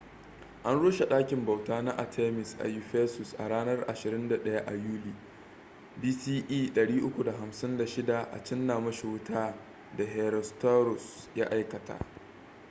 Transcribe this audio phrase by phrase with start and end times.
[0.63, 5.13] an rushe ɗakin bauta na artemis a ephesus a ranar 21 a yuli
[6.01, 9.55] 356 bce a cinna mashi wuta
[9.97, 11.97] da herostratus ya aikata